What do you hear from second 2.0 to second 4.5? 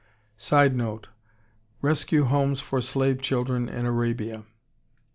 Homes for slave children in Arabia.